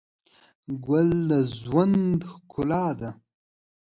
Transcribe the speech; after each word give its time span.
ګل 0.85 1.09
د 1.29 1.31
ژوند 1.57 2.19
ښکلا 2.31 2.85
ده. 2.99 3.09